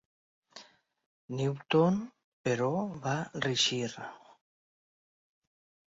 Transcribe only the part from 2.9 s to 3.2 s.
va